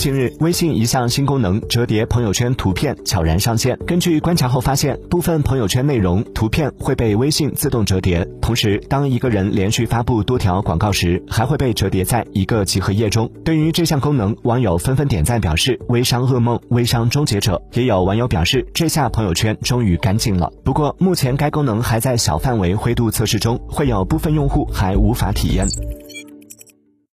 [0.00, 20.50] 近日微信一项新功能折叠朋友圈图片悄然上线根据观察后发现部分朋友圈内容图片会被微信自动折叠同时当一个人连续发布多条广告时还会被折叠在一个集合页中对于这项功能网友纷纷点赞表示微商噩梦微商终结者也有网友表示这下朋友圈终于干净了。
[20.64, 25.68] 不过目前该功能还在小范围灰度测试中会有部分用户还无法体验。